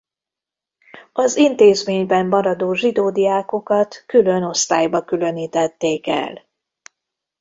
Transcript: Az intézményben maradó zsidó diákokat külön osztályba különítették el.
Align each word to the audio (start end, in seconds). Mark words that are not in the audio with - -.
Az 1.13 1.37
intézményben 1.37 2.25
maradó 2.27 2.73
zsidó 2.73 3.11
diákokat 3.11 4.03
külön 4.05 4.43
osztályba 4.43 5.03
különítették 5.05 6.07
el. 6.07 6.41